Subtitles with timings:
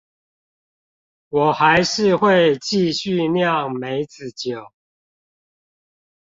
[1.29, 4.71] 我還是會繼續釀梅子酒